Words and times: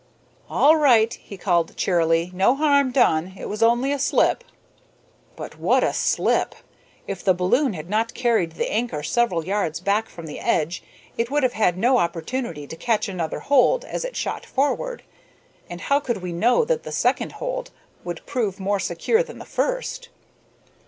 "All 0.49 0.77
right!" 0.77 1.13
he 1.13 1.37
called, 1.37 1.77
cheerily. 1.77 2.31
"No 2.33 2.55
harm 2.55 2.91
done! 2.91 3.33
It 3.37 3.47
was 3.47 3.61
only 3.61 3.91
a 3.91 3.99
slip." 3.99 4.43
But 5.35 5.59
what 5.59 5.83
a 5.83 5.93
slip! 5.93 6.55
If 7.05 7.23
the 7.23 7.35
balloon 7.35 7.73
had 7.73 7.87
not 7.87 8.15
carried 8.15 8.53
the 8.53 8.71
anchor 8.71 9.03
several 9.03 9.45
yards 9.45 9.79
back 9.79 10.09
from 10.09 10.25
the 10.25 10.39
edge 10.39 10.81
it 11.19 11.29
would 11.29 11.43
have 11.43 11.53
had 11.53 11.77
no 11.77 11.99
opportunity 11.99 12.65
to 12.65 12.75
catch 12.75 13.07
another 13.07 13.41
hold 13.41 13.85
as 13.85 14.03
it 14.03 14.15
shot 14.15 14.43
forward. 14.43 15.03
And 15.69 15.81
how 15.81 15.99
could 15.99 16.23
we 16.23 16.33
know 16.33 16.65
that 16.65 16.81
the 16.81 16.91
second 16.91 17.33
hold 17.33 17.69
would 18.03 18.25
prove 18.25 18.59
more 18.59 18.79
secure 18.79 19.21
than 19.21 19.37
the 19.37 19.45
first? 19.45 20.09